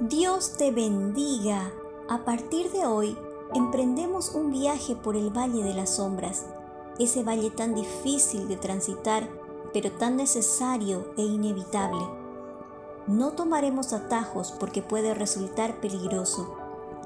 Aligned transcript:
Dios 0.00 0.54
te 0.56 0.70
bendiga. 0.70 1.70
A 2.08 2.24
partir 2.24 2.72
de 2.72 2.86
hoy, 2.86 3.16
emprendemos 3.54 4.34
un 4.34 4.50
viaje 4.50 4.96
por 4.96 5.16
el 5.16 5.30
Valle 5.30 5.62
de 5.62 5.74
las 5.74 5.96
Sombras, 5.96 6.46
ese 6.98 7.22
valle 7.22 7.50
tan 7.50 7.74
difícil 7.74 8.48
de 8.48 8.56
transitar, 8.56 9.28
pero 9.72 9.92
tan 9.92 10.16
necesario 10.16 11.12
e 11.18 11.22
inevitable. 11.22 12.04
No 13.06 13.32
tomaremos 13.32 13.92
atajos 13.92 14.52
porque 14.58 14.80
puede 14.80 15.12
resultar 15.12 15.78
peligroso. 15.80 16.56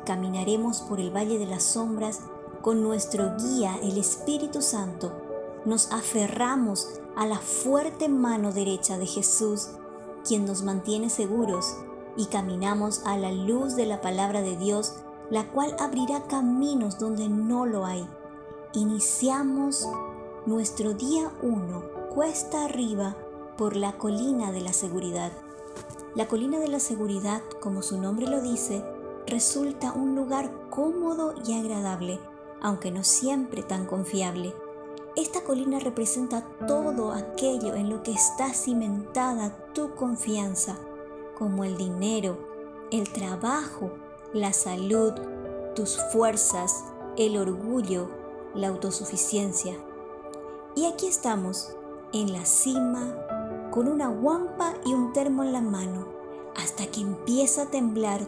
Caminaremos 0.07 0.81
por 0.81 1.01
el 1.01 1.15
Valle 1.15 1.39
de 1.39 1.47
las 1.47 1.65
Sombras 1.65 2.21
con 2.63 2.83
nuestro 2.83 3.35
guía, 3.37 3.79
el 3.83 3.99
Espíritu 3.99 4.63
Santo. 4.63 5.13
Nos 5.65 5.91
aferramos 5.91 6.89
a 7.17 7.27
la 7.27 7.39
fuerte 7.39 8.09
mano 8.09 8.53
derecha 8.53 8.97
de 8.97 9.07
Jesús, 9.07 9.71
quien 10.25 10.47
nos 10.47 10.63
mantiene 10.63 11.11
seguros 11.11 11.77
y 12.17 12.27
caminamos 12.27 13.03
a 13.05 13.17
la 13.17 13.33
luz 13.33 13.77
de 13.77 13.87
la 13.87 14.01
palabra 14.01 14.43
de 14.43 14.57
Dios, 14.57 14.97
la 15.31 15.51
cual 15.51 15.77
abrirá 15.79 16.27
caminos 16.27 16.99
donde 16.99 17.29
no 17.29 17.67
lo 17.67 17.85
hay. 17.85 18.09
Iniciamos 18.73 19.89
nuestro 20.47 20.95
día 20.95 21.31
1 21.43 21.83
cuesta 22.15 22.65
arriba 22.65 23.17
por 23.57 23.77
la 23.77 23.99
colina 23.99 24.53
de 24.53 24.61
la 24.61 24.73
seguridad. 24.73 25.33
La 26.15 26.29
colina 26.29 26.59
de 26.59 26.69
la 26.69 26.81
seguridad, 26.81 27.43
como 27.61 27.83
su 27.83 28.01
nombre 28.01 28.27
lo 28.27 28.41
dice, 28.41 28.85
resulta 29.27 29.93
un 29.93 30.15
lugar 30.15 30.51
cómodo 30.71 31.35
y 31.47 31.59
agradable, 31.59 32.21
aunque 32.63 32.91
no 32.91 33.05
siempre 33.05 33.63
tan 33.63 33.87
confiable. 33.87 34.55
Esta 35.17 35.43
colina 35.43 35.79
representa 35.79 36.43
todo 36.67 37.13
aquello 37.13 37.75
en 37.75 37.91
lo 37.91 38.03
que 38.03 38.13
está 38.13 38.53
cimentada 38.53 39.57
tu 39.73 39.95
confianza, 39.95 40.77
como 41.39 41.65
el 41.65 41.77
dinero, 41.77 42.39
el 42.91 43.13
trabajo, 43.13 43.91
la 44.33 44.53
salud, 44.53 45.13
tus 45.75 45.99
fuerzas, 46.13 46.85
el 47.17 47.37
orgullo, 47.37 48.09
la 48.55 48.69
autosuficiencia. 48.69 49.75
Y 50.75 50.87
aquí 50.87 51.07
estamos, 51.07 51.75
en 52.13 52.33
la 52.33 52.45
cima, 52.45 53.15
con 53.71 53.89
una 53.89 54.09
guampa 54.09 54.75
y 54.85 54.95
un 54.95 55.13
termo 55.13 55.43
en 55.43 55.53
la 55.53 55.61
mano, 55.61 56.07
hasta 56.57 56.87
que 56.87 57.01
empieza 57.01 57.63
a 57.63 57.71
temblar 57.71 58.21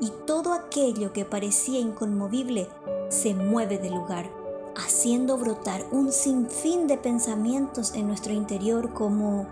y 0.00 0.10
todo 0.26 0.52
aquello 0.52 1.12
que 1.12 1.24
parecía 1.24 1.78
inconmovible 1.78 2.68
se 3.08 3.34
mueve 3.34 3.78
de 3.78 3.90
lugar, 3.90 4.30
haciendo 4.76 5.36
brotar 5.36 5.84
un 5.90 6.12
sinfín 6.12 6.86
de 6.86 6.96
pensamientos 6.96 7.94
en 7.94 8.06
nuestro 8.08 8.32
interior 8.32 8.92
como 8.92 9.46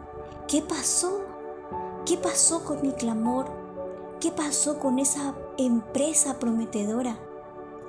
¿qué 0.47 0.63
pasó? 0.63 1.28
¿Qué 2.09 2.17
pasó 2.17 2.65
con 2.65 2.81
mi 2.81 2.93
clamor? 2.93 3.51
¿Qué 4.19 4.33
pasó 4.33 4.79
con 4.79 4.99
esa 4.99 5.35
empresa 5.59 6.39
prometedora? 6.39 7.19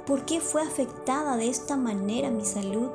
¿Por 0.05 0.25
qué 0.25 0.41
fue 0.41 0.61
afectada 0.61 1.37
de 1.37 1.47
esta 1.47 1.77
manera 1.77 2.29
mi 2.29 2.43
salud? 2.43 2.89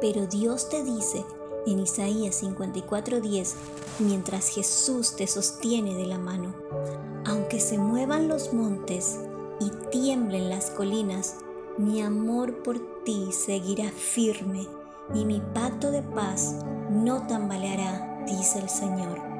Pero 0.00 0.26
Dios 0.26 0.68
te 0.68 0.82
dice 0.82 1.24
en 1.64 1.78
Isaías 1.78 2.42
54:10, 2.42 3.54
mientras 4.00 4.48
Jesús 4.48 5.14
te 5.14 5.28
sostiene 5.28 5.94
de 5.94 6.06
la 6.06 6.18
mano, 6.18 6.52
aunque 7.24 7.60
se 7.60 7.78
muevan 7.78 8.26
los 8.26 8.52
montes 8.52 9.20
y 9.60 9.70
tiemblen 9.92 10.50
las 10.50 10.70
colinas, 10.70 11.36
mi 11.78 12.02
amor 12.02 12.64
por 12.64 12.80
ti 13.04 13.28
seguirá 13.30 13.92
firme 13.92 14.66
y 15.14 15.24
mi 15.24 15.40
pacto 15.54 15.92
de 15.92 16.02
paz 16.02 16.56
no 16.90 17.28
tambaleará, 17.28 18.24
dice 18.26 18.58
el 18.58 18.68
Señor 18.68 19.32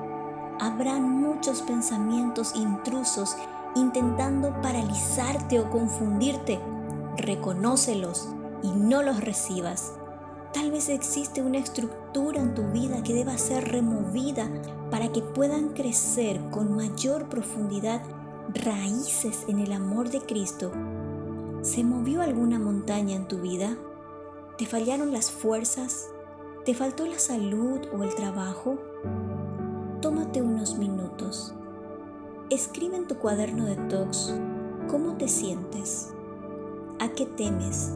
habrán 0.63 1.11
muchos 1.11 1.61
pensamientos 1.61 2.55
intrusos 2.55 3.37
intentando 3.75 4.53
paralizarte 4.63 5.59
o 5.59 5.69
confundirte. 5.69 6.61
Reconócelos 7.17 8.29
y 8.63 8.69
no 8.71 9.03
los 9.03 9.21
recibas. 9.21 9.93
Tal 10.53 10.71
vez 10.71 10.89
existe 10.89 11.43
una 11.43 11.59
estructura 11.59 12.41
en 12.41 12.55
tu 12.55 12.63
vida 12.71 13.03
que 13.03 13.13
deba 13.13 13.37
ser 13.39 13.73
removida 13.73 14.49
para 14.91 15.11
que 15.11 15.21
puedan 15.21 15.71
crecer 15.71 16.41
con 16.51 16.77
mayor 16.77 17.29
profundidad 17.29 18.03
raíces 18.55 19.45
en 19.49 19.59
el 19.59 19.73
amor 19.73 20.11
de 20.11 20.21
Cristo. 20.21 20.71
¿Se 21.63 21.83
movió 21.83 22.23
alguna 22.23 22.61
montaña 22.61 23.17
en 23.17 23.27
tu 23.27 23.41
vida? 23.41 23.77
¿Te 24.59 24.67
fallaron 24.67 25.13
las 25.13 25.31
fuerzas? 25.31 26.09
¿Te 26.65 26.75
faltó 26.75 27.07
la 27.07 27.19
salud 27.19 27.81
o 27.93 28.05
el 28.05 28.15
trabajo? 28.15 28.79
Tómate 30.03 30.43
unos 30.43 30.77
minutos. 30.77 31.55
Escribe 32.51 32.97
en 32.97 33.07
tu 33.07 33.19
cuaderno 33.19 33.65
de 33.67 33.77
tox 33.77 34.35
cómo 34.91 35.17
te 35.17 35.29
sientes, 35.29 36.13
a 36.99 37.09
qué 37.11 37.25
temes. 37.25 37.95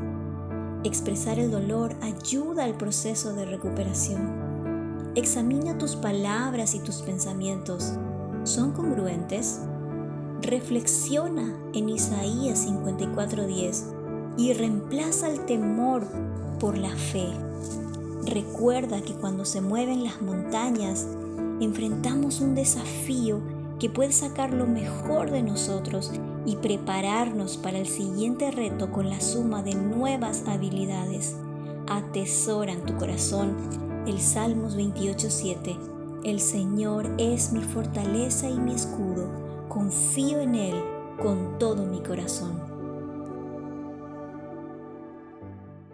Expresar 0.84 1.40
el 1.40 1.50
dolor 1.50 1.96
ayuda 2.00 2.62
al 2.62 2.76
proceso 2.76 3.32
de 3.32 3.44
recuperación. 3.44 5.12
Examina 5.16 5.78
tus 5.78 5.96
palabras 5.96 6.76
y 6.76 6.78
tus 6.78 7.02
pensamientos. 7.02 7.94
¿Son 8.44 8.70
congruentes? 8.70 9.62
Reflexiona 10.42 11.58
en 11.74 11.88
Isaías 11.88 12.68
54:10 12.68 13.84
y 14.36 14.52
reemplaza 14.52 15.28
el 15.28 15.44
temor 15.44 16.06
por 16.60 16.78
la 16.78 16.94
fe. 16.94 17.26
Recuerda 18.22 19.02
que 19.02 19.14
cuando 19.14 19.44
se 19.44 19.60
mueven 19.60 20.04
las 20.04 20.22
montañas, 20.22 21.08
enfrentamos 21.60 22.40
un 22.40 22.54
desafío 22.54 23.40
que 23.78 23.90
puede 23.90 24.12
sacar 24.12 24.52
lo 24.52 24.66
mejor 24.66 25.30
de 25.30 25.42
nosotros 25.42 26.12
y 26.44 26.56
prepararnos 26.56 27.56
para 27.56 27.78
el 27.78 27.86
siguiente 27.86 28.50
reto 28.50 28.90
con 28.90 29.10
la 29.10 29.20
suma 29.20 29.62
de 29.62 29.74
nuevas 29.74 30.44
habilidades. 30.46 31.36
Atesora 31.88 32.72
en 32.72 32.84
tu 32.84 32.96
corazón 32.96 33.56
el 34.06 34.20
Salmos 34.20 34.76
28.7. 34.76 35.76
El 36.24 36.40
Señor 36.40 37.10
es 37.18 37.52
mi 37.52 37.62
fortaleza 37.62 38.48
y 38.48 38.58
mi 38.58 38.72
escudo. 38.72 39.28
Confío 39.68 40.40
en 40.40 40.54
Él 40.54 40.74
con 41.20 41.58
todo 41.58 41.84
mi 41.84 42.00
corazón. 42.00 42.75